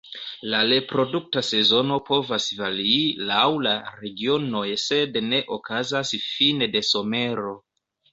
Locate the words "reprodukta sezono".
0.69-1.97